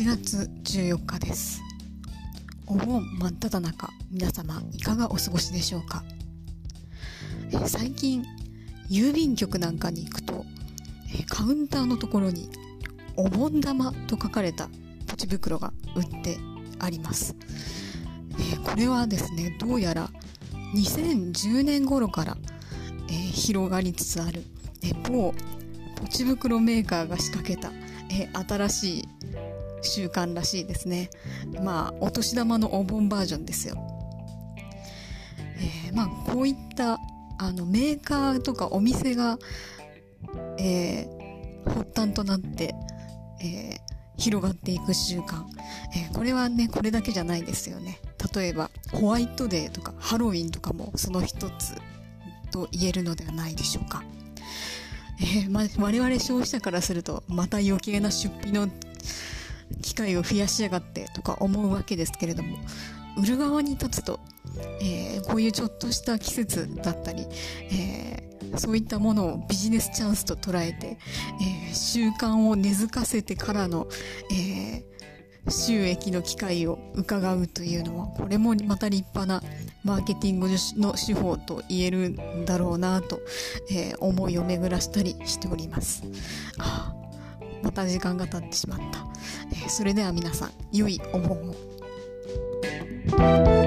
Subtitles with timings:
[0.00, 1.60] 7月14日です。
[2.66, 6.02] お盆真っ只中皆様いかがお過ごしでしょうか？
[7.52, 8.24] え最近
[8.88, 10.46] 郵便局なんかに行くと
[11.14, 12.48] えカウンターのところに
[13.16, 14.70] お盆玉と書かれた
[15.06, 16.38] ポチ袋が売って
[16.78, 17.36] あります。
[18.38, 20.08] えこれはですねどうやら
[20.76, 22.38] 2010年頃から、
[23.10, 24.44] え広がりつつある、
[24.82, 25.34] え某
[25.96, 27.70] ポチ袋メーカーが仕掛けた、
[28.10, 29.08] え新しい
[29.82, 31.10] 習慣らしいですね。
[31.62, 33.76] まあ、お年玉のお盆バージョンですよ。
[35.58, 36.98] えー、まあ、こういった
[37.38, 39.38] あのメーカーとかお店が、
[40.58, 42.74] えー、発端となって、
[43.42, 43.78] えー、
[44.18, 45.44] 広がっていく習慣、
[45.96, 47.98] え、これはねこれだけじゃないですよね
[48.34, 51.74] 例えばホワイトデーとかハロウィンとかもその一つ
[52.50, 54.02] と言えるのではないでしょうか、
[55.18, 58.68] えーま、我々消費者からするとまた余計な出費の
[59.82, 62.58] 機会を増やしやがってとか思うわけですけれども
[63.16, 64.20] 売る側に立つと、
[64.80, 67.26] えー、こういうちょっとした季節だったり、
[67.72, 70.98] えー、そういったものをビジネスチャンスと捉えて、
[71.66, 73.88] えー、習慣を根付かせてからの、
[74.32, 74.84] え
[75.48, 79.42] 収益の機会を伺うというのはこれもまた立派な
[79.84, 83.20] マーケティングの手法と言えるんだろうなと、
[83.70, 86.04] え思いを巡らしたりしております。
[86.58, 86.89] あ
[87.62, 89.06] また時間が経ってしまった。
[89.52, 93.59] えー、それでは皆さん、良いお盆を。